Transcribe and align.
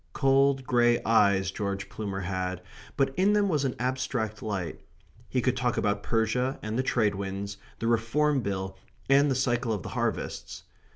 Cold 0.13 0.63
grey 0.65 0.99
eyes 1.03 1.51
George 1.51 1.87
Plumer 1.87 2.21
had, 2.21 2.61
but 2.97 3.13
in 3.19 3.33
them 3.33 3.47
was 3.47 3.65
an 3.65 3.75
abstract 3.77 4.41
light. 4.41 4.81
He 5.29 5.43
could 5.43 5.55
talk 5.55 5.77
about 5.77 6.01
Persia 6.01 6.57
and 6.63 6.75
the 6.75 6.81
Trade 6.81 7.13
winds, 7.13 7.57
the 7.77 7.85
Reform 7.85 8.41
Bill 8.41 8.79
and 9.11 9.29
the 9.29 9.35
cycle 9.35 9.71
of 9.71 9.83
the 9.83 9.89
harvests. 9.89 10.63